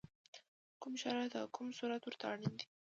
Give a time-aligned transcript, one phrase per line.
[0.81, 2.65] کوم شرایط او کوم صورت ورته اړین دی؟